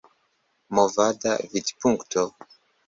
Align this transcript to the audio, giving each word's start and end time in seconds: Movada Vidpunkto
Movada 0.75 1.31
Vidpunkto 1.51 2.21